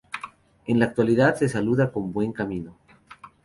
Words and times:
En 0.65 0.79
la 0.79 0.85
actualidad 0.85 1.35
se 1.35 1.47
saluda 1.47 1.91
con 1.91 2.11
"buen 2.11 2.33
Camino". 2.33 2.75